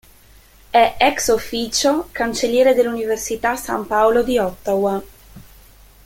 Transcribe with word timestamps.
È 0.71 0.95
"ex 0.97 1.27
officio" 1.27 2.09
cancelliere 2.11 2.73
dell'Università 2.73 3.55
San 3.55 3.85
Paolo 3.85 4.23
di 4.23 4.39
Ottawa. 4.39 4.99